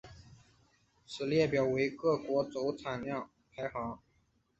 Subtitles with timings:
[1.05, 3.99] 此列表为各国铀产量排行。